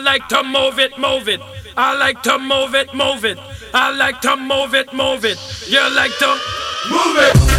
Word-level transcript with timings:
I 0.00 0.02
like 0.02 0.28
to 0.28 0.42
move 0.42 0.78
it, 0.78 0.98
move 0.98 1.28
it. 1.28 1.42
I 1.76 1.94
like 1.94 2.22
to 2.22 2.38
move 2.38 2.74
it, 2.74 2.94
move 2.94 3.26
it. 3.26 3.38
I 3.74 3.94
like 3.94 4.22
to 4.22 4.34
move 4.34 4.74
it, 4.74 4.94
move 4.94 5.26
it. 5.26 5.38
You 5.68 5.94
like 5.94 6.16
to 6.16 6.40
move 6.88 7.16
it. 7.18 7.49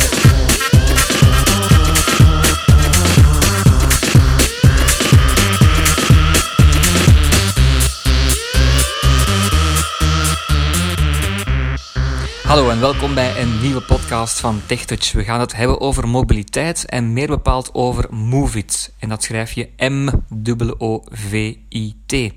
Hallo 12.52 12.70
en 12.70 12.80
welkom 12.80 13.14
bij 13.14 13.42
een 13.42 13.62
nieuwe 13.62 13.82
podcast 13.82 14.40
van 14.40 14.62
TechTouch. 14.66 15.12
We 15.12 15.24
gaan 15.24 15.40
het 15.40 15.56
hebben 15.56 15.82
over 15.82 16.08
mobiliteit 16.08 16.86
en 16.86 17.14
meer 17.14 17.28
bepaald 17.28 17.74
over 17.74 18.14
Movit. 18.14 18.94
En 19.00 19.10
dat 19.10 19.24
schrijf 19.24 19.52
je 19.52 19.70
M-O-V-I-T. 20.38 22.34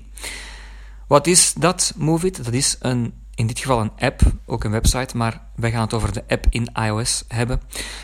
Wat 1.07 1.27
is 1.27 1.53
dat, 1.53 1.93
Movit? 1.97 2.43
Dat 2.45 2.53
is 2.53 2.77
een, 2.79 3.13
in 3.33 3.47
dit 3.47 3.59
geval 3.59 3.81
een 3.81 3.91
app, 3.99 4.21
ook 4.45 4.63
een 4.63 4.71
website, 4.71 5.17
maar 5.17 5.41
wij 5.55 5.71
gaan 5.71 5.81
het 5.81 5.93
over 5.93 6.13
de 6.13 6.23
app 6.27 6.45
in 6.49 6.69
iOS 6.73 7.23
hebben. 7.27 7.61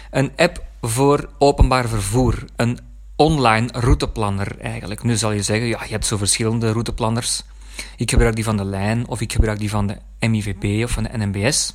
Een 0.10 0.32
app 0.36 0.64
voor 0.82 1.30
openbaar 1.38 1.90
vervoer. 1.90 2.46
Een 2.56 2.80
online 3.16 3.70
routeplanner 3.72 4.60
eigenlijk. 4.60 5.04
Nu 5.04 5.16
zal 5.16 5.32
je 5.32 5.42
zeggen, 5.42 5.68
ja, 5.68 5.84
je 5.84 5.92
hebt 5.92 6.06
zo 6.06 6.18
verschillende 6.18 6.72
routeplanners. 6.72 7.44
Ik 7.98 8.10
gebruik 8.10 8.36
die 8.36 8.44
van 8.44 8.58
de 8.58 8.66
lijn 8.66 9.08
of 9.08 9.22
ik 9.22 9.34
gebruik 9.34 9.60
die 9.60 9.70
van 9.70 9.88
de 9.88 9.98
MIVB 10.28 10.84
of 10.84 10.92
van 10.92 11.04
de 11.04 11.18
NMBS. 11.18 11.74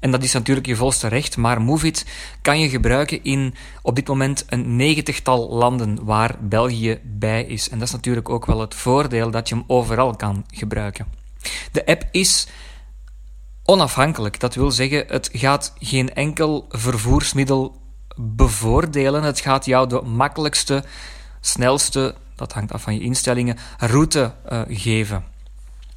En 0.00 0.10
dat 0.10 0.22
is 0.22 0.32
natuurlijk 0.32 0.66
je 0.66 0.76
volste 0.76 1.08
recht, 1.08 1.36
maar 1.36 1.62
Movit 1.62 2.06
kan 2.42 2.60
je 2.60 2.68
gebruiken 2.68 3.24
in 3.24 3.54
op 3.82 3.94
dit 3.94 4.08
moment 4.08 4.44
een 4.48 4.76
negentigtal 4.76 5.48
landen 5.48 6.04
waar 6.04 6.36
België 6.40 7.00
bij 7.02 7.44
is. 7.44 7.68
En 7.68 7.78
dat 7.78 7.88
is 7.88 7.94
natuurlijk 7.94 8.28
ook 8.28 8.46
wel 8.46 8.60
het 8.60 8.74
voordeel 8.74 9.30
dat 9.30 9.48
je 9.48 9.54
hem 9.54 9.64
overal 9.66 10.16
kan 10.16 10.44
gebruiken. 10.50 11.06
De 11.72 11.86
app 11.86 12.08
is 12.10 12.46
onafhankelijk. 13.64 14.40
Dat 14.40 14.54
wil 14.54 14.70
zeggen, 14.70 15.04
het 15.08 15.28
gaat 15.32 15.72
geen 15.78 16.14
enkel 16.14 16.66
vervoersmiddel 16.68 17.80
bevoordelen. 18.16 19.22
Het 19.22 19.40
gaat 19.40 19.64
jou 19.64 19.88
de 19.88 20.00
makkelijkste, 20.02 20.84
snelste, 21.40 22.14
dat 22.34 22.52
hangt 22.52 22.72
af 22.72 22.82
van 22.82 22.94
je 22.94 23.00
instellingen, 23.00 23.56
route 23.78 24.34
uh, 24.52 24.60
geven. 24.68 25.24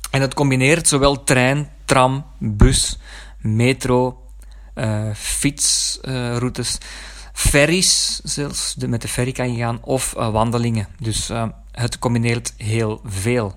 En 0.10 0.22
het 0.22 0.34
combineert 0.34 0.88
zowel 0.88 1.24
trein, 1.24 1.70
tram, 1.86 2.26
bus, 2.38 2.98
metro, 3.38 4.24
uh, 4.76 5.14
fietsroutes, 5.14 6.78
ferries 7.34 8.20
zelfs, 8.24 8.74
de, 8.74 8.88
met 8.88 9.02
de 9.02 9.08
ferry 9.08 9.32
kan 9.32 9.52
je 9.54 9.58
gaan, 9.58 9.80
of 9.84 10.14
uh, 10.18 10.30
wandelingen. 10.30 10.88
Dus 11.00 11.32
het 11.72 12.00
combineert 12.00 12.54
heel 12.58 13.02
veel. 13.06 13.56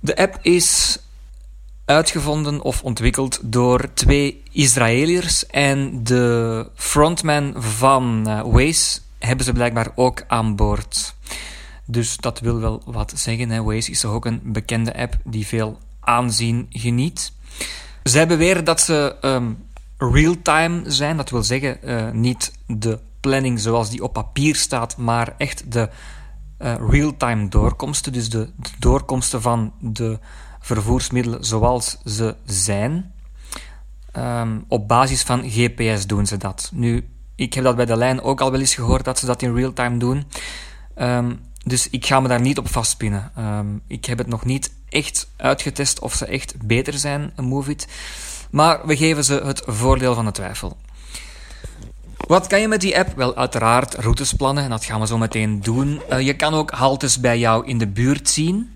De 0.00 0.16
app 0.16 0.38
is 0.42 0.98
uitgevonden 1.84 2.62
of 2.62 2.82
ontwikkeld 2.82 3.38
door 3.42 3.94
twee 3.94 4.42
Israëliërs 4.50 5.46
en 5.46 6.04
de 6.04 6.66
frontman 6.74 7.54
van 7.56 8.24
Waze 8.52 9.00
hebben 9.18 9.44
ze 9.44 9.52
blijkbaar 9.52 9.90
ook 9.94 10.24
aan 10.26 10.56
boord. 10.56 11.13
Dus 11.86 12.16
dat 12.16 12.40
wil 12.40 12.60
wel 12.60 12.82
wat 12.86 13.12
zeggen. 13.16 13.50
Hè. 13.50 13.62
Waze 13.62 13.90
is 13.90 14.04
ook 14.04 14.24
een 14.24 14.40
bekende 14.44 14.96
app 14.96 15.16
die 15.24 15.46
veel 15.46 15.78
aanzien 16.00 16.66
geniet. 16.70 17.32
Zij 18.02 18.26
beweren 18.26 18.64
dat 18.64 18.80
ze 18.80 19.16
um, 19.22 19.66
real-time 19.96 20.90
zijn. 20.90 21.16
Dat 21.16 21.30
wil 21.30 21.42
zeggen, 21.42 21.78
uh, 21.84 22.10
niet 22.10 22.52
de 22.66 22.98
planning 23.20 23.60
zoals 23.60 23.90
die 23.90 24.02
op 24.02 24.12
papier 24.12 24.54
staat, 24.54 24.96
maar 24.96 25.34
echt 25.38 25.72
de 25.72 25.88
uh, 26.58 26.74
real-time 26.88 27.48
doorkomsten. 27.48 28.12
Dus 28.12 28.28
de, 28.28 28.50
de, 28.56 28.70
doorkomsten 28.78 29.42
van 29.42 29.72
de 29.80 30.18
vervoersmiddelen 30.60 31.44
zoals 31.44 31.98
ze 32.04 32.36
zijn. 32.44 33.12
Um, 34.16 34.64
op 34.68 34.88
basis 34.88 35.22
van 35.22 35.50
GPS 35.50 36.06
doen 36.06 36.26
ze 36.26 36.36
dat. 36.36 36.70
Nu, 36.74 37.08
ik 37.34 37.54
heb 37.54 37.64
dat 37.64 37.76
bij 37.76 37.84
de 37.84 37.96
lijn 37.96 38.22
ook 38.22 38.40
al 38.40 38.50
wel 38.50 38.60
eens 38.60 38.74
gehoord 38.74 39.04
dat 39.04 39.18
ze 39.18 39.26
dat 39.26 39.42
in 39.42 39.54
real-time 39.54 39.96
doen. 39.96 40.24
Um, 40.96 41.40
dus 41.64 41.90
ik 41.90 42.06
ga 42.06 42.20
me 42.20 42.28
daar 42.28 42.40
niet 42.40 42.58
op 42.58 42.68
vastpinnen. 42.68 43.32
Um, 43.38 43.82
ik 43.86 44.04
heb 44.04 44.18
het 44.18 44.26
nog 44.26 44.44
niet 44.44 44.72
echt 44.88 45.28
uitgetest 45.36 45.98
of 45.98 46.14
ze 46.14 46.26
echt 46.26 46.54
beter 46.66 46.98
zijn, 46.98 47.32
een 47.36 47.44
Movit. 47.44 47.86
Maar 48.50 48.86
we 48.86 48.96
geven 48.96 49.24
ze 49.24 49.40
het 49.44 49.62
voordeel 49.66 50.14
van 50.14 50.24
de 50.24 50.30
twijfel. 50.30 50.76
Wat 52.16 52.46
kan 52.46 52.60
je 52.60 52.68
met 52.68 52.80
die 52.80 52.98
app? 52.98 53.16
Wel, 53.16 53.36
uiteraard 53.36 53.94
routes 53.94 54.32
plannen, 54.32 54.64
en 54.64 54.70
dat 54.70 54.84
gaan 54.84 55.00
we 55.00 55.06
zo 55.06 55.18
meteen 55.18 55.60
doen. 55.60 56.00
Uh, 56.10 56.20
je 56.20 56.34
kan 56.34 56.54
ook 56.54 56.70
haltes 56.70 57.20
bij 57.20 57.38
jou 57.38 57.66
in 57.66 57.78
de 57.78 57.86
buurt 57.86 58.28
zien. 58.28 58.73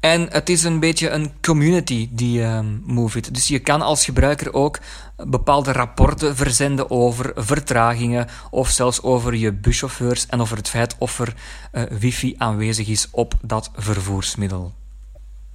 En 0.00 0.26
het 0.30 0.48
is 0.48 0.62
een 0.62 0.80
beetje 0.80 1.10
een 1.10 1.32
community, 1.40 2.08
die 2.10 2.42
um, 2.42 2.82
Movit. 2.86 3.34
Dus 3.34 3.48
je 3.48 3.58
kan 3.58 3.82
als 3.82 4.04
gebruiker 4.04 4.54
ook 4.54 4.78
bepaalde 5.16 5.72
rapporten 5.72 6.36
verzenden 6.36 6.90
over 6.90 7.32
vertragingen 7.34 8.26
of 8.50 8.68
zelfs 8.68 9.02
over 9.02 9.34
je 9.34 9.52
buschauffeurs 9.52 10.26
en 10.26 10.40
over 10.40 10.56
het 10.56 10.68
feit 10.68 10.96
of 10.98 11.18
er 11.18 11.34
uh, 11.72 11.82
wifi 11.82 12.34
aanwezig 12.38 12.88
is 12.88 13.08
op 13.10 13.34
dat 13.42 13.70
vervoersmiddel. 13.74 14.72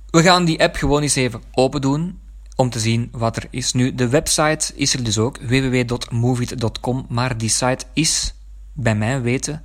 We 0.09 0.21
gaan 0.21 0.45
die 0.45 0.61
app 0.61 0.75
gewoon 0.75 1.01
eens 1.01 1.15
even 1.15 1.41
open 1.51 1.81
doen 1.81 2.19
om 2.55 2.69
te 2.69 2.79
zien 2.79 3.09
wat 3.11 3.35
er 3.35 3.47
is. 3.49 3.73
Nu, 3.73 3.95
de 3.95 4.07
website 4.07 4.73
is 4.75 4.93
er 4.93 5.03
dus 5.03 5.17
ook, 5.17 5.37
www.movit.com, 5.37 7.05
maar 7.09 7.37
die 7.37 7.49
site 7.49 7.85
is 7.93 8.33
bij 8.75 8.95
mijn 8.95 9.21
weten 9.21 9.61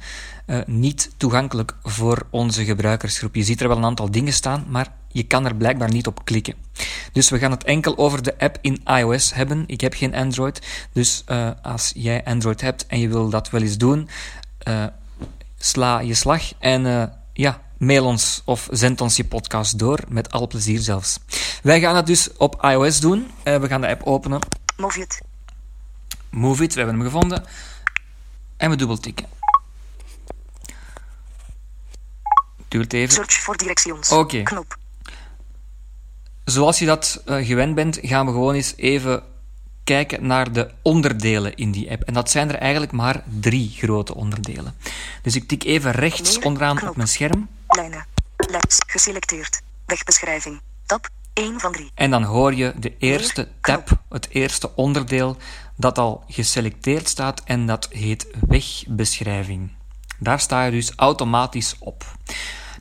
uh, 0.47 0.59
niet 0.66 1.10
toegankelijk 1.16 1.76
voor 1.82 2.26
onze 2.31 2.65
gebruikersgroep. 2.65 3.34
Je 3.34 3.43
ziet 3.43 3.60
er 3.60 3.69
wel 3.69 3.76
een 3.76 3.84
aantal 3.84 4.10
dingen 4.10 4.32
staan, 4.32 4.66
maar 4.69 4.93
je 5.09 5.22
kan 5.22 5.47
er 5.47 5.54
blijkbaar 5.54 5.91
niet 5.91 6.06
op 6.06 6.25
klikken. 6.25 6.54
Dus 7.12 7.31
we 7.31 7.38
gaan 7.38 7.50
het 7.50 7.65
enkel 7.65 7.98
over 7.98 8.22
de 8.22 8.38
app 8.38 8.59
in 8.60 8.82
iOS 8.84 9.34
hebben. 9.34 9.65
Ik 9.66 9.81
heb 9.81 9.94
geen 9.94 10.15
Android, 10.15 10.88
dus 10.93 11.25
uh, 11.28 11.50
als 11.62 11.93
jij 11.94 12.25
Android 12.25 12.60
hebt 12.60 12.87
en 12.87 13.00
je 13.00 13.09
wil 13.09 13.28
dat 13.28 13.50
wel 13.50 13.60
eens 13.60 13.78
doen, 13.78 14.09
uh, 14.69 14.84
sla 15.59 15.98
je 15.98 16.15
slag 16.15 16.53
en 16.59 17.12
ja, 17.32 17.60
mail 17.78 18.04
ons 18.04 18.42
of 18.44 18.69
zend 18.71 19.00
ons 19.00 19.16
je 19.16 19.25
podcast 19.25 19.78
door, 19.78 20.00
met 20.09 20.32
al 20.32 20.47
plezier 20.47 20.81
zelfs. 20.81 21.19
Wij 21.62 21.81
gaan 21.81 21.97
het 21.97 22.06
dus 22.06 22.37
op 22.37 22.65
iOS 22.65 23.00
doen. 23.00 23.31
we 23.42 23.66
gaan 23.66 23.81
de 23.81 23.88
app 23.88 24.03
openen. 24.03 24.41
Move 24.77 25.00
it. 25.00 25.21
Move 26.31 26.62
it, 26.62 26.75
we 26.75 26.81
hebben 26.81 26.98
hem 26.98 27.10
gevonden. 27.10 27.44
En 28.60 28.71
we 28.71 28.76
dubbeltikken. 28.76 29.26
Duurt 32.69 32.93
even. 32.93 33.15
Search 33.15 33.32
voor 33.32 33.56
directions. 33.56 34.10
Oké. 34.10 34.21
Okay. 34.21 34.43
Knop. 34.43 34.78
Zoals 36.44 36.78
je 36.78 36.87
dat 36.87 37.22
uh, 37.26 37.47
gewend 37.47 37.75
bent, 37.75 37.98
gaan 38.03 38.26
we 38.26 38.32
gewoon 38.32 38.54
eens 38.54 38.75
even 38.76 39.22
kijken 39.84 40.26
naar 40.26 40.53
de 40.53 40.71
onderdelen 40.82 41.54
in 41.56 41.71
die 41.71 41.91
app. 41.91 42.03
En 42.03 42.15
dat 42.15 42.31
zijn 42.31 42.48
er 42.48 42.54
eigenlijk 42.54 42.93
maar 42.93 43.22
drie 43.41 43.71
grote 43.76 44.15
onderdelen. 44.15 44.75
Dus 45.22 45.37
ik 45.37 45.48
tik 45.48 45.65
even 45.65 45.91
rechts 45.91 46.38
onderaan 46.38 46.77
knop. 46.77 46.91
op 46.91 46.97
mijn 46.97 47.09
scherm. 47.09 47.48
Lijnen. 47.69 48.06
Legs. 48.37 48.77
Geselecteerd. 48.87 49.60
Wegbeschrijving. 49.87 50.60
Tab 50.87 51.09
1 51.32 51.60
van 51.60 51.72
3. 51.72 51.91
En 51.94 52.10
dan 52.10 52.22
hoor 52.22 52.54
je 52.54 52.72
de 52.76 52.96
eerste 52.98 53.48
tab, 53.60 54.02
het 54.08 54.28
eerste 54.30 54.74
onderdeel, 54.74 55.36
dat 55.76 55.98
al 55.98 56.24
geselecteerd 56.28 57.08
staat 57.08 57.42
en 57.44 57.66
dat 57.66 57.88
heet 57.91 58.26
wegbeschrijving. 58.48 59.70
Daar 60.18 60.41
sta 60.41 60.64
je 60.64 60.70
dus 60.70 60.92
automatisch 60.96 61.76
op. 61.78 62.04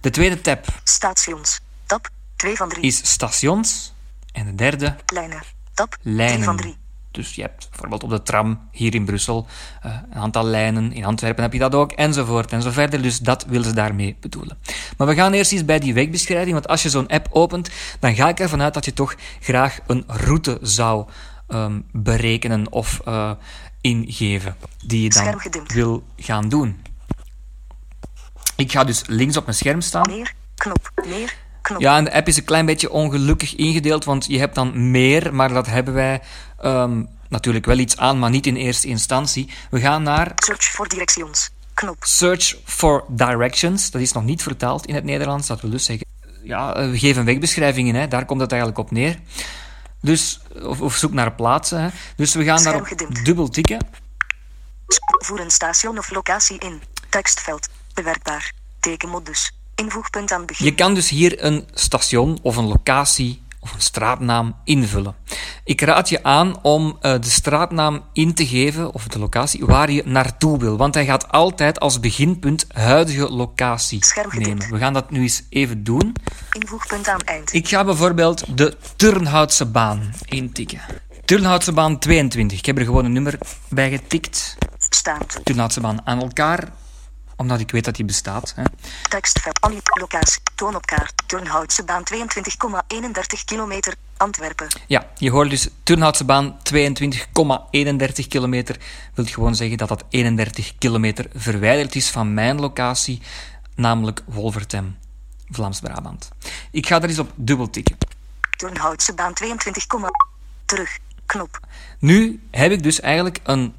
De 0.01 0.09
tweede 0.09 0.41
tab 0.41 0.65
Stations. 0.83 1.59
Tab 1.85 2.09
2 2.35 2.55
van 2.55 2.69
3. 2.69 2.83
is 2.83 3.11
stations. 3.11 3.93
En 4.31 4.45
de 4.45 4.55
derde, 4.55 4.95
Lijnen. 5.05 5.41
Tab 5.73 5.97
3 6.01 6.15
lijnen. 6.15 6.43
van 6.43 6.57
3. 6.57 6.77
Dus 7.11 7.35
je 7.35 7.41
hebt 7.41 7.67
bijvoorbeeld 7.69 8.03
op 8.03 8.09
de 8.09 8.23
tram 8.23 8.59
hier 8.71 8.95
in 8.95 9.05
Brussel 9.05 9.47
uh, 9.85 9.97
een 10.11 10.19
aantal 10.19 10.43
lijnen. 10.43 10.93
In 10.93 11.05
Antwerpen 11.05 11.43
heb 11.43 11.53
je 11.53 11.59
dat 11.59 11.75
ook, 11.75 11.91
enzovoort 11.91 12.51
en 12.51 12.61
zo 12.61 12.71
verder. 12.71 13.01
Dus 13.01 13.19
dat 13.19 13.45
willen 13.45 13.65
ze 13.65 13.73
daarmee 13.73 14.17
bedoelen. 14.19 14.57
Maar 14.97 15.07
we 15.07 15.15
gaan 15.15 15.33
eerst 15.33 15.51
eens 15.51 15.65
bij 15.65 15.79
die 15.79 15.93
wegbeschrijving. 15.93 16.53
Want 16.53 16.67
als 16.67 16.83
je 16.83 16.89
zo'n 16.89 17.07
app 17.07 17.27
opent, 17.31 17.69
dan 17.99 18.15
ga 18.15 18.29
ik 18.29 18.39
ervan 18.39 18.61
uit 18.61 18.73
dat 18.73 18.85
je 18.85 18.93
toch 18.93 19.15
graag 19.39 19.79
een 19.87 20.03
route 20.07 20.57
zou 20.61 21.07
um, 21.49 21.85
berekenen 21.91 22.71
of 22.71 23.01
uh, 23.07 23.31
ingeven. 23.81 24.55
Die 24.85 25.03
je 25.03 25.09
dan 25.09 25.41
wil 25.65 26.03
gaan 26.17 26.49
doen. 26.49 26.81
Ik 28.55 28.71
ga 28.71 28.83
dus 28.83 29.03
links 29.07 29.37
op 29.37 29.45
mijn 29.45 29.57
scherm 29.57 29.81
staan. 29.81 30.09
Meer. 30.09 30.33
Knop. 30.55 30.91
Meer. 31.07 31.35
Knop. 31.61 31.81
Ja, 31.81 31.97
en 31.97 32.03
de 32.03 32.13
app 32.13 32.27
is 32.27 32.37
een 32.37 32.43
klein 32.43 32.65
beetje 32.65 32.91
ongelukkig 32.91 33.55
ingedeeld, 33.55 34.05
want 34.05 34.25
je 34.25 34.39
hebt 34.39 34.55
dan 34.55 34.91
meer, 34.91 35.35
maar 35.35 35.49
dat 35.49 35.67
hebben 35.67 35.93
wij 35.93 36.21
um, 36.65 37.07
natuurlijk 37.29 37.65
wel 37.65 37.77
iets 37.77 37.97
aan, 37.97 38.19
maar 38.19 38.29
niet 38.29 38.47
in 38.47 38.55
eerste 38.55 38.87
instantie. 38.87 39.49
We 39.69 39.79
gaan 39.79 40.03
naar 40.03 40.31
Search 40.35 40.71
voor 40.71 40.87
directions. 40.87 41.49
Knop. 41.73 41.97
Search 41.99 42.55
for 42.65 43.05
Directions. 43.07 43.91
Dat 43.91 44.01
is 44.01 44.11
nog 44.11 44.23
niet 44.23 44.43
vertaald 44.43 44.85
in 44.85 44.95
het 44.95 45.03
Nederlands, 45.03 45.47
dat 45.47 45.61
wil 45.61 45.69
dus 45.69 45.85
zeggen... 45.85 46.07
Ja, 46.43 46.89
we 46.89 46.99
geven 46.99 47.25
wegbeschrijvingen, 47.25 47.95
hè. 47.95 48.07
daar 48.07 48.25
komt 48.25 48.41
het 48.41 48.51
eigenlijk 48.51 48.81
op 48.81 48.91
neer. 48.91 49.19
Dus, 50.01 50.39
of, 50.61 50.81
of 50.81 50.95
zoek 50.95 51.13
naar 51.13 51.31
plaatsen. 51.31 51.81
Hè. 51.81 51.89
Dus 52.15 52.33
we 52.33 52.43
gaan 52.43 52.63
daarop 52.63 52.87
dubbel 53.23 53.49
tikken. 53.49 53.87
Voer 55.25 55.39
een 55.39 55.51
station 55.51 55.97
of 55.97 56.09
locatie 56.09 56.59
in. 56.59 56.81
Tekstveld. 57.09 57.69
Bewerkbaar. 57.93 58.51
Tekenmodus. 58.79 59.51
Invoegpunt 59.75 60.31
aan 60.31 60.45
begin. 60.45 60.65
Je 60.65 60.75
kan 60.75 60.93
dus 60.93 61.09
hier 61.09 61.43
een 61.43 61.67
station 61.73 62.39
of 62.41 62.55
een 62.55 62.67
locatie 62.67 63.41
of 63.59 63.73
een 63.73 63.81
straatnaam 63.81 64.55
invullen. 64.63 65.15
Ik 65.63 65.81
raad 65.81 66.09
je 66.09 66.23
aan 66.23 66.63
om 66.63 66.85
uh, 66.85 67.11
de 67.19 67.29
straatnaam 67.29 68.03
in 68.13 68.33
te 68.33 68.47
geven, 68.47 68.93
of 68.93 69.07
de 69.07 69.19
locatie, 69.19 69.65
waar 69.65 69.91
je 69.91 70.03
naartoe 70.05 70.59
wil. 70.59 70.77
Want 70.77 70.93
hij 70.93 71.05
gaat 71.05 71.31
altijd 71.31 71.79
als 71.79 71.99
beginpunt 71.99 72.65
huidige 72.73 73.29
locatie 73.29 73.99
nemen. 74.37 74.69
We 74.69 74.77
gaan 74.77 74.93
dat 74.93 75.11
nu 75.11 75.21
eens 75.21 75.43
even 75.49 75.83
doen. 75.83 76.15
Invoegpunt 76.51 77.07
aan 77.07 77.19
eind. 77.19 77.53
Ik 77.53 77.67
ga 77.67 77.83
bijvoorbeeld 77.83 78.57
de 78.57 78.77
Turnhoutse 78.95 79.65
baan 79.65 80.13
intikken. 80.25 80.81
Turnhoutse 81.25 81.71
baan 81.71 81.99
22. 81.99 82.57
Ik 82.57 82.65
heb 82.65 82.77
er 82.77 82.85
gewoon 82.85 83.05
een 83.05 83.13
nummer 83.13 83.37
bij 83.69 83.89
getikt. 83.89 84.57
Staand. 84.89 85.39
Turnhoutse 85.43 85.81
baan 85.81 86.05
aan 86.05 86.21
elkaar 86.21 86.67
omdat 87.39 87.59
ik 87.59 87.71
weet 87.71 87.85
dat 87.85 87.95
die 87.95 88.05
bestaat. 88.05 88.53
Hè. 88.55 88.63
Tekstveld, 89.09 89.59
locatie, 89.99 90.41
toon 90.55 90.75
op 90.75 90.85
kaart, 90.85 91.13
Turnhoutse 91.25 91.83
baan 91.83 92.03
22,31 92.13 93.43
kilometer, 93.45 93.93
Antwerpen. 94.17 94.67
Ja, 94.87 95.07
je 95.17 95.31
hoort 95.31 95.49
dus 95.49 95.69
Turnhoutse 95.83 96.25
baan 96.25 96.57
22,31 96.73 98.27
kilometer. 98.27 98.77
Wil 99.13 99.25
gewoon 99.25 99.55
zeggen 99.55 99.77
dat 99.77 99.87
dat 99.87 100.03
31 100.09 100.77
kilometer 100.77 101.25
verwijderd 101.35 101.95
is 101.95 102.09
van 102.09 102.33
mijn 102.33 102.59
locatie, 102.59 103.21
namelijk 103.75 104.21
Wolvertem, 104.25 104.97
Vlaams-Brabant. 105.49 106.29
Ik 106.71 106.87
ga 106.87 107.01
er 107.01 107.09
eens 107.09 107.19
op 107.19 107.31
dubbel 107.35 107.69
tikken. 107.69 107.97
Turnhoutse 108.57 109.13
baan 109.13 109.33
22, 109.33 109.85
terug, 110.65 110.97
knop. 111.25 111.59
Nu 111.99 112.41
heb 112.51 112.71
ik 112.71 112.83
dus 112.83 112.99
eigenlijk 112.99 113.39
een 113.43 113.73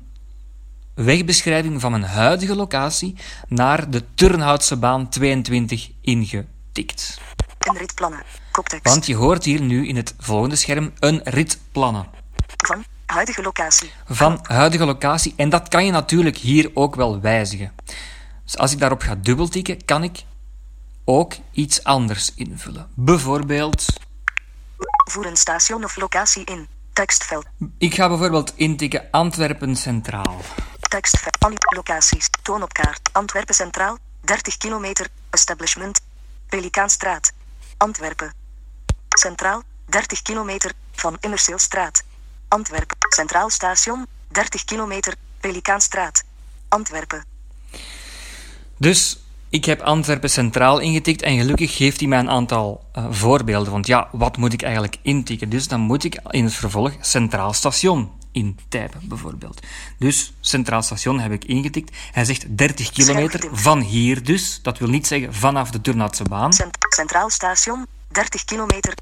wegbeschrijving 0.94 1.80
van 1.80 1.90
mijn 1.90 2.02
huidige 2.02 2.54
locatie 2.54 3.16
naar 3.48 3.90
de 3.90 4.04
Turnhoutse 4.14 4.76
baan 4.76 5.08
22 5.08 5.90
ingetikt. 6.00 7.20
Een 7.58 7.76
ritplannen. 7.76 8.22
Koptekst. 8.50 8.92
Want 8.92 9.06
je 9.06 9.14
hoort 9.14 9.44
hier 9.44 9.60
nu 9.60 9.88
in 9.88 9.96
het 9.96 10.14
volgende 10.18 10.56
scherm 10.56 10.92
een 10.98 11.20
ritplannen. 11.24 12.06
Van 12.56 12.84
huidige 13.06 13.42
locatie. 13.42 13.90
Van 14.06 14.38
huidige 14.42 14.84
locatie. 14.84 15.32
En 15.36 15.48
dat 15.48 15.68
kan 15.68 15.84
je 15.84 15.90
natuurlijk 15.90 16.36
hier 16.36 16.70
ook 16.74 16.94
wel 16.94 17.20
wijzigen. 17.20 17.72
Dus 18.44 18.58
als 18.58 18.72
ik 18.72 18.78
daarop 18.78 19.00
ga 19.00 19.14
dubbeltikken, 19.14 19.84
kan 19.84 20.02
ik 20.02 20.22
ook 21.04 21.34
iets 21.52 21.84
anders 21.84 22.34
invullen. 22.34 22.88
Bijvoorbeeld... 22.94 23.86
Voer 25.10 25.26
een 25.26 25.36
station 25.36 25.84
of 25.84 25.96
locatie 25.96 26.44
in. 26.44 26.68
Tekstveld. 26.92 27.46
Ik 27.78 27.94
ga 27.94 28.08
bijvoorbeeld 28.08 28.52
intikken 28.56 29.02
Antwerpen 29.10 29.76
Centraal. 29.76 30.40
Alle 31.38 31.56
locaties. 31.76 32.30
Toon 32.42 32.62
op 32.62 32.72
kaart. 32.72 33.08
Antwerpen 33.12 33.54
Centraal. 33.54 33.98
30 34.20 34.56
kilometer. 34.56 35.06
Establishment. 35.30 36.00
Pelikaanstraat. 36.48 37.32
Antwerpen. 37.76 38.32
Centraal. 39.08 39.62
30 39.86 40.22
kilometer. 40.22 40.72
Van 40.92 41.16
Immerseelstraat. 41.20 42.02
Antwerpen. 42.48 42.96
Centraal 43.08 43.50
station. 43.50 44.06
30 44.28 44.64
kilometer. 44.64 45.14
Pelikaanstraat. 45.40 46.22
Antwerpen. 46.68 47.24
Dus 48.76 49.18
ik 49.48 49.64
heb 49.64 49.80
Antwerpen 49.80 50.30
Centraal 50.30 50.78
ingetikt 50.78 51.22
en 51.22 51.38
gelukkig 51.38 51.76
geeft 51.76 52.00
hij 52.00 52.08
mij 52.08 52.18
een 52.18 52.30
aantal 52.30 52.84
uh, 52.98 53.06
voorbeelden. 53.10 53.72
Want 53.72 53.86
ja, 53.86 54.08
wat 54.12 54.36
moet 54.36 54.52
ik 54.52 54.62
eigenlijk 54.62 54.96
intikken? 55.02 55.48
Dus 55.48 55.68
dan 55.68 55.80
moet 55.80 56.04
ik 56.04 56.20
in 56.30 56.44
het 56.44 56.54
vervolg 56.54 56.92
Centraal 57.00 57.52
Station 57.52 58.10
intypen, 58.32 59.00
bijvoorbeeld. 59.02 59.60
Dus 59.98 60.32
Centraal 60.40 60.82
Station 60.82 61.20
heb 61.20 61.32
ik 61.32 61.44
ingetikt. 61.44 61.96
Hij 62.12 62.24
zegt 62.24 62.58
30 62.58 62.90
kilometer 62.90 63.48
van 63.52 63.80
hier 63.80 64.24
dus. 64.24 64.60
Dat 64.62 64.78
wil 64.78 64.88
niet 64.88 65.06
zeggen 65.06 65.34
vanaf 65.34 65.70
de 65.70 65.80
Turnhoutse 65.80 66.24
baan. 66.24 66.52
Centraal 66.88 67.30
Station, 67.30 67.86
30 68.08 68.44
kilometer, 68.44 68.94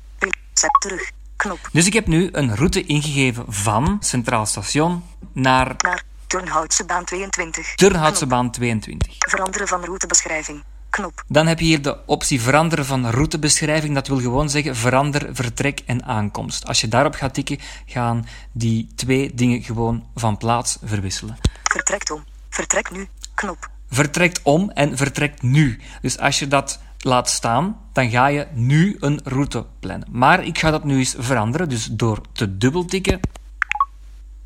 terug, 0.79 1.11
knop. 1.37 1.69
Dus 1.73 1.87
ik 1.87 1.93
heb 1.93 2.07
nu 2.07 2.29
een 2.33 2.57
route 2.57 2.85
ingegeven 2.85 3.45
van 3.49 3.97
Centraal 4.01 4.47
Station 4.47 5.05
naar... 5.33 5.75
Naar 5.79 6.03
Turnhoutse 6.27 6.85
baan 6.85 7.05
22. 7.05 7.75
Turnhoutse 7.75 8.27
baan 8.27 8.51
22. 8.51 9.13
Veranderen 9.19 9.69
van 9.69 9.85
routebeschrijving. 9.85 10.63
Knop. 10.91 11.25
Dan 11.29 11.47
heb 11.47 11.59
je 11.59 11.65
hier 11.65 11.83
de 11.83 12.07
optie 12.07 12.41
veranderen 12.41 12.85
van 12.85 13.11
routebeschrijving. 13.11 13.95
Dat 13.95 14.09
wil 14.09 14.21
gewoon 14.21 14.51
zeggen 14.51 14.77
verander 14.77 15.29
vertrek 15.33 15.81
en 15.87 16.05
aankomst. 16.05 16.67
Als 16.67 16.81
je 16.81 16.89
daarop 16.89 17.15
gaat 17.15 17.35
tikken, 17.35 17.59
gaan 17.87 18.27
die 18.53 18.89
twee 18.95 19.35
dingen 19.35 19.63
gewoon 19.63 20.07
van 20.15 20.37
plaats 20.37 20.79
verwisselen. 20.83 21.39
Vertrekt 21.63 22.11
om. 22.11 22.25
Vertrek 22.49 22.91
nu. 22.91 23.09
Knop. 23.35 23.71
Vertrekt 23.91 24.43
om 24.43 24.71
en 24.71 24.97
vertrekt 24.97 25.43
nu. 25.43 25.81
Dus 26.01 26.19
als 26.19 26.39
je 26.39 26.49
dat 26.49 26.81
laat 26.99 27.31
staan, 27.31 27.81
dan 27.93 28.11
ga 28.11 28.27
je 28.27 28.47
nu 28.53 28.97
een 29.01 29.21
route 29.25 29.67
plannen. 29.81 30.09
Maar 30.11 30.45
ik 30.45 30.59
ga 30.59 30.71
dat 30.71 30.85
nu 30.85 30.99
eens 30.99 31.15
veranderen, 31.19 31.69
dus 31.69 31.85
door 31.85 32.21
te 32.33 32.59
dubbeltikken. 32.59 33.21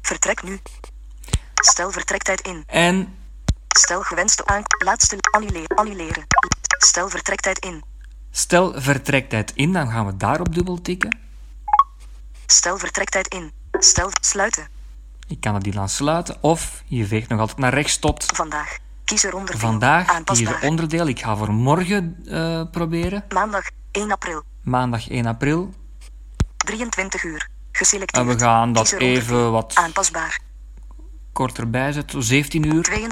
Vertrek 0.02 0.42
nu. 0.42 0.60
Stel 1.54 1.90
vertrektijd 1.90 2.40
in. 2.40 2.64
En 2.66 3.14
Stel 3.78 4.02
gewenste 4.02 4.46
aan. 4.46 4.62
Laatste 4.84 5.16
annuleren. 5.30 5.76
annuleren. 5.76 6.24
Stel 6.78 7.08
vertrektijd 7.08 7.58
in. 7.58 7.84
Stel 8.30 8.80
vertrektijd 8.80 9.52
in, 9.54 9.72
dan 9.72 9.90
gaan 9.90 10.06
we 10.06 10.16
daarop 10.16 10.54
dubbel 10.54 10.82
tikken. 10.82 11.18
Stel 12.46 12.78
vertrektijd 12.78 13.26
in. 13.28 13.52
Stel 13.72 14.08
sluiten. 14.20 14.68
Ik 15.28 15.40
kan 15.40 15.54
het 15.54 15.62
die 15.62 15.72
dan 15.72 15.88
sluiten 15.88 16.36
of 16.40 16.82
je 16.86 17.06
veegt 17.06 17.28
nog 17.28 17.40
altijd 17.40 17.58
naar 17.58 17.74
rechts 17.74 17.98
tot. 17.98 18.24
Vandaag. 18.34 18.78
Kies 19.04 19.24
er 19.24 19.34
onderdeel. 19.34 19.60
Vandaag 19.60 20.22
kies 20.24 20.40
er 20.40 20.62
onderdeel. 20.62 21.06
Ik 21.06 21.20
ga 21.20 21.36
voor 21.36 21.52
morgen 21.52 22.22
uh, 22.24 22.62
proberen. 22.70 23.24
Maandag 23.28 23.64
1 23.90 24.10
april. 24.12 24.42
Maandag 24.62 25.08
1 25.08 25.26
april. 25.26 25.74
23 26.56 27.22
uur. 27.22 27.48
Geselecteerd. 27.72 28.26
En 28.26 28.32
we 28.32 28.38
gaan 28.44 28.72
dat 28.72 28.92
even 28.92 29.52
wat. 29.52 29.74
Aanpasbaar 29.74 30.40
korter 31.32 31.70
bijzetten, 31.70 32.22
17 32.22 32.74
uur. 32.74 32.82
2, 32.82 33.06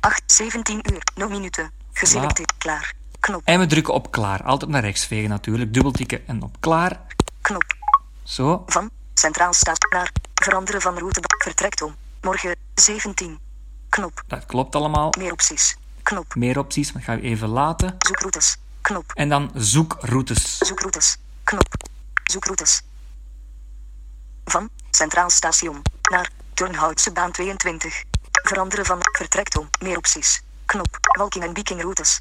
8, 0.00 0.22
17 0.26 0.80
uur, 0.92 1.02
0 1.14 1.28
minuten. 1.28 1.70
Geselecteerd, 1.92 2.52
klaar. 2.58 2.94
Knop. 3.20 3.42
En 3.44 3.58
we 3.58 3.66
drukken 3.66 3.94
op 3.94 4.10
klaar. 4.10 4.42
Altijd 4.42 4.70
naar 4.70 4.82
rechts 4.82 5.06
vegen 5.06 5.28
natuurlijk. 5.28 5.74
Dubbeltikken 5.74 6.26
en 6.26 6.42
op 6.42 6.56
klaar. 6.60 7.00
Knop. 7.40 7.64
Zo. 8.22 8.62
Van 8.66 8.90
Centraal 9.14 9.52
staat 9.52 9.86
naar 9.90 10.12
veranderen 10.34 10.80
van 10.80 10.98
route. 10.98 11.20
Vertrekt 11.38 11.82
om. 11.82 11.94
Morgen 12.20 12.56
17. 12.74 13.38
Knop. 13.88 14.22
Dat 14.26 14.46
klopt 14.46 14.74
allemaal. 14.74 15.12
Meer 15.18 15.32
opties. 15.32 15.76
Knop. 16.02 16.34
Meer 16.34 16.58
opties, 16.58 16.92
maar 16.92 17.02
ga 17.02 17.12
je 17.12 17.22
even 17.22 17.48
laten. 17.48 17.94
Zoekroutes. 17.98 18.56
Knop. 18.80 19.12
En 19.14 19.28
dan 19.28 19.50
zoekroutes. 19.54 20.58
Zoekroutes. 20.58 21.16
Knop. 21.44 21.74
Zoekroutes. 22.24 22.82
Van 24.44 24.68
Centraal 24.90 25.30
Station 25.30 25.82
naar 26.10 26.30
Turnhoutse 26.60 27.12
baan 27.12 27.32
22. 27.32 28.02
Veranderen 28.42 28.84
van 28.84 28.98
vertrekt 29.00 29.58
om. 29.58 29.68
Meer 29.82 29.96
opties. 29.96 30.42
Knop. 30.64 30.98
Walking 31.18 31.44
en 31.44 31.52
biking 31.52 31.82
routes. 31.82 32.20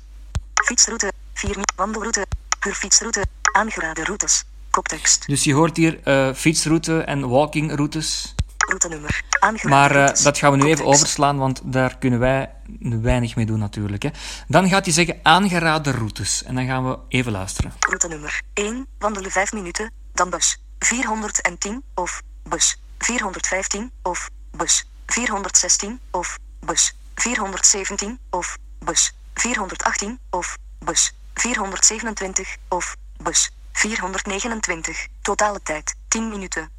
Fietsroute. 0.53 1.11
4 1.33 1.57
wandelroute. 1.75 2.25
Huurfietsroute. 2.59 3.25
Aangeraden 3.51 4.05
routes. 4.05 4.43
Koptekst. 4.69 5.27
Dus 5.27 5.43
je 5.43 5.53
hoort 5.53 5.77
hier 5.77 5.99
uh, 6.05 6.33
fietsroute 6.33 7.01
en 7.01 7.29
walking 7.29 7.75
routes. 7.75 8.35
Routenummer. 8.57 9.23
Maar 9.63 9.95
uh, 9.95 10.23
dat 10.23 10.37
gaan 10.37 10.51
we 10.51 10.57
nu 10.57 10.69
even 10.69 10.85
overslaan, 10.85 11.37
want 11.37 11.61
daar 11.63 11.97
kunnen 11.97 12.19
wij 12.19 12.49
weinig 12.79 13.35
mee 13.35 13.45
doen 13.45 13.59
natuurlijk. 13.59 14.03
Hè. 14.03 14.09
Dan 14.47 14.69
gaat 14.69 14.85
hij 14.85 14.93
zeggen 14.93 15.19
aangeraden 15.23 15.93
routes. 15.93 16.43
En 16.43 16.55
dan 16.55 16.65
gaan 16.65 16.89
we 16.89 16.97
even 17.07 17.31
luisteren. 17.31 17.73
Routenummer 17.79 18.41
1. 18.53 18.87
Wandelen 18.99 19.31
5 19.31 19.53
minuten. 19.53 19.91
Dan 20.13 20.29
bus 20.29 20.61
410 20.79 21.83
of 21.93 22.21
bus 22.43 22.77
415 22.99 23.91
of 24.01 24.29
bus 24.51 24.85
416 25.05 25.99
of 26.11 26.37
bus 26.59 26.93
417 27.15 28.19
of 28.29 28.57
bus 28.79 29.13
418 29.33 30.19
of 30.29 30.57
bus 30.79 31.13
427 31.33 32.45
of 32.67 32.95
bus 33.23 33.51
429. 33.71 35.07
Totale 35.21 35.59
tijd 35.63 35.95
10 36.07 36.29
minuten. 36.29 36.69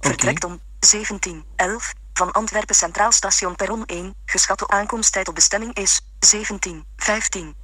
Vertrekt 0.00 0.44
om 0.44 0.60
1711 0.78 1.92
van 2.12 2.32
Antwerpen 2.32 2.74
Centraal 2.74 3.12
Station 3.12 3.56
Perron 3.56 3.84
1. 3.86 4.14
Geschatte 4.24 4.68
aankomsttijd 4.68 5.28
op 5.28 5.34
bestemming 5.34 5.74
is 5.74 6.00
1715. 6.18 7.54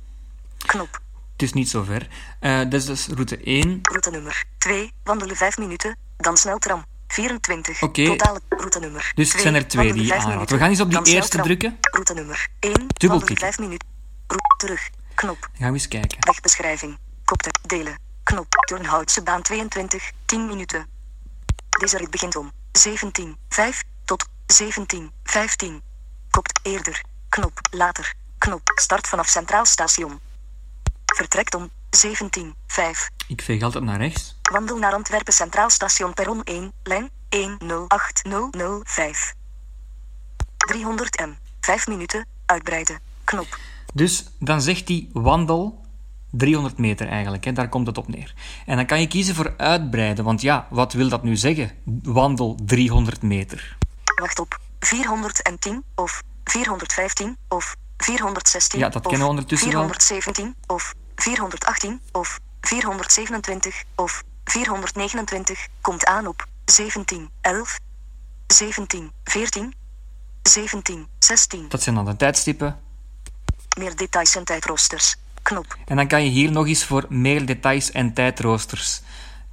Knop. 0.59 1.01
Het 1.33 1.43
is 1.43 1.53
niet 1.53 1.69
zo 1.69 1.83
ver. 1.83 2.09
Uh, 2.41 2.59
dat 2.59 2.73
is 2.73 2.85
dus 2.85 3.07
route 3.07 3.39
1. 3.39 3.79
Route 3.83 4.11
nummer 4.11 4.45
2. 4.59 4.93
Wandelen 5.05 5.37
5 5.37 5.59
minuten. 5.59 5.97
Dan 6.17 6.37
sneltram. 6.37 6.85
24. 7.15 7.83
Oké. 7.83 8.01
Okay. 8.01 8.17
Totale 8.17 8.41
routenummer. 8.49 9.13
Dus 9.15 9.33
het 9.33 9.41
zijn 9.41 9.55
er 9.55 9.69
twee 9.69 9.93
die 9.93 10.07
je 10.07 10.15
aanhaalt. 10.15 10.51
We 10.51 10.59
gaan 10.59 10.69
eens 10.69 10.81
op 10.81 10.91
die 10.91 11.03
eerste 11.03 11.43
drukken. 11.43 11.79
Routenummer 11.81 12.49
1. 12.61 12.87
Dubbelklik. 12.87 13.39
5 13.39 13.59
minuten. 13.59 13.89
Route 14.27 14.55
terug. 14.57 14.91
Knop. 15.15 15.41
Dan 15.41 15.51
gaan 15.59 15.69
we 15.69 15.75
eens 15.75 15.89
kijken. 15.89 16.19
Wegbeschrijving. 16.21 16.99
Kopte. 17.25 17.51
Delen. 17.67 17.99
Knop. 18.23 18.47
Turnhoutse 18.67 19.23
baan 19.23 19.43
22. 19.43 20.11
10 20.25 20.47
minuten. 20.47 20.87
Deze 21.81 21.97
rit 21.97 22.11
begint 22.11 22.37
om 22.37 22.53
17. 22.73 23.37
5 23.49 23.83
tot 24.05 24.27
17. 24.47 25.11
15. 25.25 25.83
Kopt 26.31 26.61
eerder. 26.63 27.03
Knop. 27.29 27.61
Later. 27.71 28.15
Knop. 28.39 28.73
Start 28.75 29.09
vanaf 29.09 29.29
Centraal 29.29 29.65
Station. 29.65 30.21
Vertrekt 31.05 31.55
om 31.55 31.71
17, 31.91 32.55
5. 32.75 33.11
Ik 33.29 33.43
veeg 33.43 33.63
altijd 33.63 33.85
naar 33.85 33.99
rechts. 33.99 34.37
Wandel 34.43 34.79
naar 34.79 34.93
Antwerpen 34.93 35.33
Centraal 35.33 35.71
Station 35.71 36.15
Perron 36.15 36.43
1, 36.43 36.73
lijn 36.83 37.11
108005. 37.29 39.35
300 40.57 41.21
m. 41.21 41.35
5 41.61 41.87
minuten, 41.87 42.27
uitbreiden. 42.47 43.01
Knop. 43.25 43.59
Dus 43.93 44.25
dan 44.39 44.63
zegt 44.63 44.89
hij 44.89 45.09
wandel 45.13 45.85
300 46.31 46.79
meter 46.79 47.09
eigenlijk, 47.09 47.45
hè? 47.45 47.53
daar 47.53 47.69
komt 47.69 47.87
het 47.87 47.99
op 47.99 48.09
neer. 48.09 48.35
En 48.67 48.77
dan 48.77 48.87
kan 48.87 49.01
je 49.01 49.07
kiezen 49.07 49.35
voor 49.35 49.55
uitbreiden, 49.57 50.25
want 50.25 50.41
ja, 50.41 50.67
wat 50.71 50.93
wil 50.93 51.09
dat 51.09 51.23
nu 51.23 51.37
zeggen? 51.37 51.73
Wandel 52.03 52.59
300 52.65 53.23
meter. 53.23 53.77
Wacht 54.21 54.39
op 54.39 54.59
410 54.79 55.85
of 55.95 56.23
415 56.45 57.37
of 57.49 57.77
416 57.97 58.79
Ja, 58.79 58.89
dat 58.89 58.97
of 58.97 59.03
kennen 59.03 59.23
we 59.23 59.29
ondertussen 59.29 59.73
wel. 59.73 59.81
417 59.81 60.55
of 60.67 60.95
418 61.15 62.01
of 62.13 62.39
427 62.67 63.83
of 63.95 64.23
429 64.45 65.67
komt 65.81 66.05
aan 66.05 66.27
op 66.27 66.47
17, 66.65 67.31
11, 67.41 67.79
17, 68.47 69.11
14, 69.25 69.75
17, 70.43 71.07
16. 71.19 71.69
Dat 71.69 71.83
zijn 71.83 71.95
dan 71.95 72.05
de 72.05 72.17
tijdstippen. 72.17 72.81
Meer 73.79 73.97
details 73.97 74.37
en 74.37 74.45
tijdroosters. 74.45 75.17
Knop. 75.43 75.77
En 75.85 75.97
dan 75.97 76.09
kan 76.09 76.25
je 76.25 76.31
hier 76.31 76.51
nog 76.51 76.67
eens 76.67 76.85
voor 76.85 77.07
meer 77.09 77.47
details 77.47 77.91
en 77.91 78.13
tijdroosters 78.13 79.01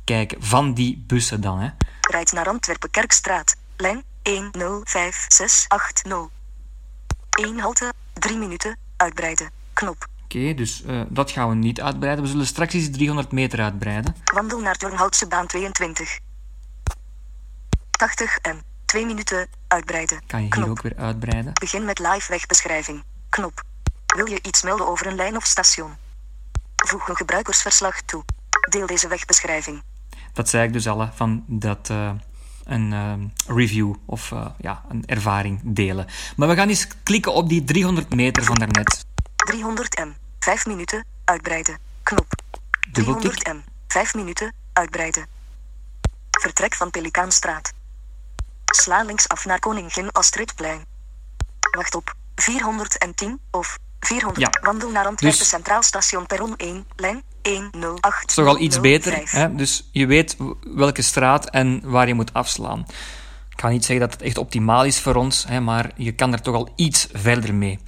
kijken 0.03 0.43
van 0.43 0.73
die 0.73 1.03
bussen 1.07 1.41
dan. 1.41 1.59
Hè. 1.59 1.69
Rijdt 2.01 2.31
naar 2.31 2.47
Antwerpen 2.47 2.91
Kerkstraat. 2.91 3.55
Lijn 3.77 4.03
105680. 4.21 6.29
1 7.39 7.59
halte, 7.59 7.93
3 8.13 8.37
minuten, 8.37 8.77
uitbreiden. 8.97 9.51
Knop. 9.73 10.10
Oké, 10.35 10.53
dus 10.53 10.83
eh, 10.83 11.01
dat 11.09 11.31
gaan 11.31 11.49
we 11.49 11.55
niet 11.55 11.81
uitbreiden. 11.81 12.23
We 12.23 12.29
zullen 12.29 12.45
straks 12.45 12.73
eens 12.73 12.91
300 12.91 13.31
meter 13.31 13.61
uitbreiden. 13.61 14.15
Wandel 14.33 14.59
naar 14.59 14.75
Turnhoutse 14.75 15.27
baan 15.27 15.47
22. 15.47 16.19
80 17.91 18.37
en 18.37 18.61
2 18.85 19.05
minuten, 19.05 19.47
uitbreiden. 19.67 20.21
Kan 20.27 20.43
je 20.43 20.55
hier 20.55 20.69
ook 20.69 20.81
weer 20.81 20.95
uitbreiden. 20.95 21.53
Begin 21.53 21.85
met 21.85 21.99
live 21.99 22.31
wegbeschrijving. 22.31 23.03
Knop. 23.29 23.63
Wil 24.15 24.29
je 24.29 24.39
iets 24.41 24.61
melden 24.61 24.87
over 24.87 25.07
een 25.07 25.15
lijn 25.15 25.35
of 25.35 25.45
station? 25.45 25.91
Voeg 26.75 27.09
een 27.09 27.15
gebruikersverslag 27.15 28.01
toe. 28.01 28.23
Deel 28.69 28.85
deze 28.85 29.07
wegbeschrijving. 29.07 29.81
Dat 30.33 30.49
zei 30.49 30.67
ik 30.67 30.73
dus 30.73 30.87
al, 30.87 31.09
van 31.13 31.43
dat 31.47 31.89
eh, 31.89 32.11
een 32.63 32.93
eh, 32.93 33.13
review 33.55 33.93
of 34.05 34.33
ja, 34.57 34.83
een 34.89 35.05
ervaring 35.05 35.59
delen. 35.63 36.05
Maar 36.35 36.47
we 36.47 36.55
gaan 36.55 36.69
eens 36.69 36.87
klikken 37.03 37.33
op 37.33 37.49
die 37.49 37.63
300 37.63 38.15
meter 38.15 38.43
van 38.43 38.55
daarnet. 38.55 39.09
300 39.51 39.99
m. 40.05 40.13
5 40.39 40.65
minuten, 40.65 41.05
uitbreiden. 41.25 41.77
Knop. 42.03 42.33
Dubbeltik. 42.91 43.31
300 43.33 43.53
m. 43.53 43.71
5 43.87 44.13
minuten, 44.13 44.53
uitbreiden. 44.73 45.25
Vertrek 46.31 46.75
van 46.75 46.91
Pelikaanstraat. 46.91 47.73
Sla 48.65 49.03
linksaf 49.03 49.45
naar 49.45 49.59
Koningin 49.59 50.11
Astridplein. 50.11 50.85
Wacht 51.71 51.95
op 51.95 52.15
410 52.35 53.39
of 53.51 53.77
400. 53.99 54.55
Ja. 54.55 54.61
Wandel 54.61 54.89
naar 54.91 55.05
Antwerpen 55.05 55.39
Dus- 55.39 55.49
Centraal 55.49 55.83
Station 55.83 56.25
Perron 56.25 56.53
1, 56.57 56.85
lijn 56.95 57.23
108. 57.43 58.01
Dat 58.01 58.29
is 58.29 58.35
toch 58.35 58.47
al 58.47 58.59
iets 58.59 58.79
beter. 58.79 59.21
Hè? 59.25 59.55
Dus 59.55 59.89
je 59.91 60.05
weet 60.05 60.37
welke 60.75 61.01
straat 61.01 61.49
en 61.49 61.81
waar 61.83 62.07
je 62.07 62.13
moet 62.13 62.33
afslaan. 62.33 62.85
Ik 63.61 63.67
ga 63.67 63.73
niet 63.73 63.85
zeggen 63.85 64.07
dat 64.07 64.17
het 64.17 64.27
echt 64.27 64.37
optimaal 64.37 64.85
is 64.85 64.99
voor 64.99 65.15
ons, 65.15 65.45
hè, 65.47 65.59
maar 65.59 65.91
je 65.95 66.11
kan 66.11 66.33
er 66.33 66.41
toch 66.41 66.55
al 66.55 66.73
iets 66.75 67.07
verder 67.13 67.53
mee. 67.53 67.79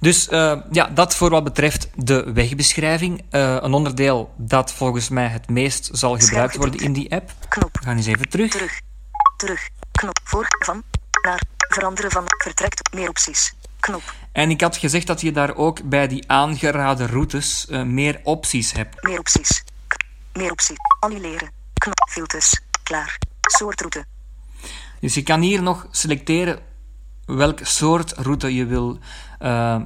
Dus 0.00 0.28
eh, 0.28 0.60
ja, 0.70 0.86
dat 0.86 1.14
voor 1.14 1.30
wat 1.30 1.44
betreft 1.44 1.88
de 1.94 2.32
wegbeschrijving. 2.32 3.24
Eh, 3.30 3.56
een 3.60 3.72
onderdeel 3.72 4.34
dat 4.36 4.72
volgens 4.72 5.08
mij 5.08 5.26
het 5.26 5.48
meest 5.48 5.88
zal 5.92 6.18
gebruikt 6.18 6.56
worden 6.56 6.80
in 6.80 6.92
die 6.92 7.12
app. 7.12 7.32
Knop. 7.48 7.78
We 7.78 7.84
gaan 7.84 7.96
eens 7.96 8.06
even 8.06 8.28
terug. 8.28 8.50
Terug. 8.50 8.80
Terug. 9.36 9.68
Knop. 9.90 10.20
Voor. 10.24 10.46
Van. 10.58 10.82
Naar. 11.22 11.42
Veranderen 11.68 12.10
van. 12.10 12.24
Vertrekt. 12.26 12.94
Meer 12.94 13.08
opties. 13.08 13.54
Knop. 13.80 14.14
En 14.32 14.50
ik 14.50 14.60
had 14.60 14.76
gezegd 14.76 15.06
dat 15.06 15.20
je 15.20 15.32
daar 15.32 15.56
ook 15.56 15.82
bij 15.82 16.08
die 16.08 16.30
aangeraden 16.30 17.06
routes 17.06 17.66
eh, 17.66 17.82
meer 17.82 18.20
opties 18.22 18.72
hebt. 18.72 19.02
Meer 19.02 19.18
opties. 19.18 19.64
Meer 20.32 20.50
opties. 20.50 20.76
Annuleren. 21.00 21.50
Knop. 21.74 22.08
Filters. 22.10 22.60
Klaar. 22.82 23.18
Soortroute. 23.40 24.04
Dus 25.00 25.14
je 25.14 25.22
kan 25.22 25.40
hier 25.40 25.62
nog 25.62 25.86
selecteren 25.90 26.58
welk 27.24 27.58
soort 27.62 28.12
route 28.12 28.54
je 28.54 28.66
wil 28.66 28.98
eh, 29.38 29.80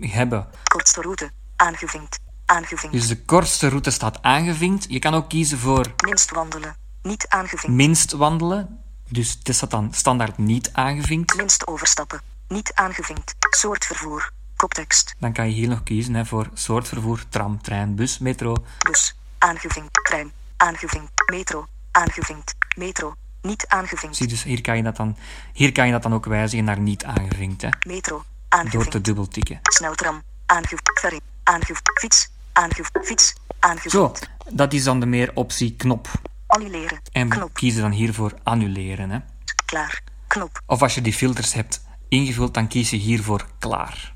hebben. 0.00 0.46
Kortste 0.64 1.00
route. 1.00 1.30
Aangevinkt. 1.56 2.18
Aangevinkt. 2.44 2.96
Dus 2.96 3.08
de 3.08 3.24
kortste 3.24 3.68
route 3.68 3.90
staat 3.90 4.22
aangevinkt. 4.22 4.86
Je 4.88 4.98
kan 4.98 5.14
ook 5.14 5.28
kiezen 5.28 5.58
voor 5.58 5.94
Minst 6.04 6.30
wandelen. 6.30 6.76
Niet 7.02 7.28
aangevinkt. 7.28 7.76
minst 7.76 8.12
wandelen. 8.12 8.78
Dus 9.08 9.42
dit 9.42 9.54
staat 9.54 9.70
dan 9.70 9.92
standaard 9.92 10.38
niet 10.38 10.70
aangevinkt. 10.72 11.36
Minst 11.36 11.66
overstappen. 11.66 12.20
Niet 12.48 12.74
aangevinkt. 12.74 13.34
Soort 13.50 13.84
vervoer. 13.84 14.30
Koptekst. 14.56 15.14
Dan 15.18 15.32
kan 15.32 15.48
je 15.48 15.54
hier 15.54 15.68
nog 15.68 15.82
kiezen 15.82 16.14
hè, 16.14 16.26
voor 16.26 16.50
soort 16.54 16.88
vervoer, 16.88 17.28
tram, 17.28 17.62
trein, 17.62 17.94
bus, 17.94 18.18
metro. 18.18 18.56
Bus. 18.78 19.16
Aangevinkt. 19.38 20.04
Trein. 20.04 20.32
Aangevinkt. 20.56 21.30
Metro. 21.30 21.66
Aangevinkt. 21.90 22.54
Metro. 22.76 23.14
Niet 23.46 23.66
aangevinkt. 23.68 24.16
Zie, 24.16 24.26
dus 24.26 24.42
hier 24.42 24.60
kan 24.60 24.76
je 24.76 24.82
dat 24.82 24.96
dan, 24.96 25.16
hier 25.52 25.72
kan 25.72 25.86
je 25.86 25.92
dat 25.92 26.02
dan 26.02 26.14
ook 26.14 26.24
wijzigen 26.24 26.64
naar 26.64 26.80
niet 26.80 27.04
aangevinkt. 27.04 27.62
Hè, 27.62 27.68
Metro. 27.86 28.14
door 28.16 28.24
Aangevinkt. 28.48 28.90
te 28.90 29.00
dubbeltikken. 29.00 29.58
Sneltram. 29.62 30.22
Aangevinkt. 30.46 31.22
Aangevinkt. 31.42 31.90
Fiets. 32.00 32.28
Aangevinkt. 32.52 33.06
Fiets. 33.06 33.34
Aangevinkt. 33.58 33.90
Zo, 33.90 34.12
dat 34.50 34.72
is 34.72 34.84
dan 34.84 35.00
de 35.00 35.06
meer 35.06 35.30
optie 35.34 35.74
knop. 35.76 36.08
Annuleren. 36.46 37.00
En 37.12 37.28
we 37.28 37.34
Knop. 37.34 37.54
kiezen 37.54 37.82
dan 37.82 37.90
hiervoor 37.90 38.32
annuleren. 38.42 39.10
Hè. 39.10 39.18
Klaar. 39.66 40.02
Knop. 40.26 40.62
Of 40.66 40.82
als 40.82 40.94
je 40.94 41.00
die 41.02 41.12
filters 41.12 41.52
hebt 41.52 41.84
ingevuld, 42.08 42.54
dan 42.54 42.68
kies 42.68 42.90
je 42.90 42.96
hiervoor 42.96 43.46
klaar. 43.58 44.14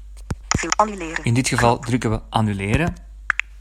Annuleren. 0.76 1.24
In 1.24 1.34
dit 1.34 1.48
geval 1.48 1.78
drukken 1.78 2.10
we 2.10 2.20
annuleren. 2.30 2.96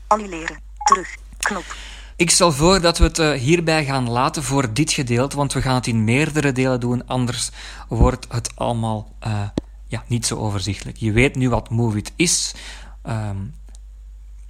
Annuleren. 0.07 0.57
Terug. 0.83 1.15
Knop. 1.37 1.75
Ik 2.19 2.29
stel 2.29 2.51
voor 2.51 2.81
dat 2.81 2.97
we 2.97 3.03
het 3.03 3.19
eh, 3.19 3.31
hierbij 3.31 3.85
gaan 3.85 4.09
laten 4.09 4.43
voor 4.43 4.73
dit 4.73 4.91
gedeelte, 4.91 5.35
want 5.35 5.53
we 5.53 5.61
gaan 5.61 5.75
het 5.75 5.87
in 5.87 6.03
meerdere 6.03 6.51
delen 6.51 6.79
doen, 6.79 7.07
anders 7.07 7.49
wordt 7.87 8.27
het 8.29 8.51
allemaal 8.55 9.15
eh, 9.19 9.41
ja, 9.87 10.03
niet 10.07 10.25
zo 10.25 10.35
overzichtelijk. 10.35 10.97
Je 10.97 11.11
weet 11.11 11.35
nu 11.35 11.49
wat 11.49 11.69
Moveit 11.69 12.13
is, 12.15 12.53
ehm, 13.01 13.37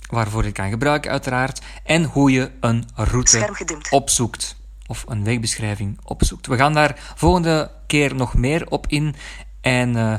waarvoor 0.09 0.41
je 0.41 0.47
het 0.47 0.57
kan 0.57 0.69
gebruiken 0.69 1.11
uiteraard, 1.11 1.61
en 1.83 2.03
hoe 2.03 2.31
je 2.31 2.51
een 2.59 2.87
route 2.95 3.49
opzoekt, 3.89 4.55
of 4.87 5.05
een 5.07 5.23
wegbeschrijving 5.23 5.99
opzoekt. 6.03 6.47
We 6.47 6.57
gaan 6.57 6.73
daar 6.73 7.13
volgende 7.15 7.71
keer 7.87 8.15
nog 8.15 8.33
meer 8.33 8.69
op 8.69 8.87
in 8.87 9.15
en 9.61 9.95
eh, 9.95 10.13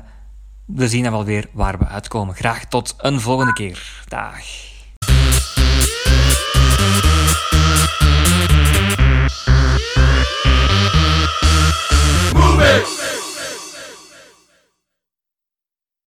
we 0.65 0.89
zien 0.89 1.03
dan 1.03 1.13
wel 1.13 1.25
weer 1.25 1.49
waar 1.53 1.79
we 1.79 1.87
uitkomen. 1.87 2.35
Graag 2.35 2.65
tot 2.65 2.95
een 2.99 3.21
volgende 3.21 3.53
keer. 3.53 4.05
Dag. 4.09 4.69
Remix. 12.71 13.20